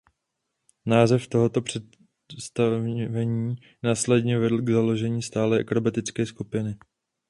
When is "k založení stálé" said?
4.61-5.59